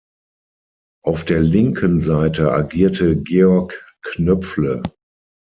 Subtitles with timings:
[1.05, 4.81] Auf der linken Seite agierte Georg Knöpfle.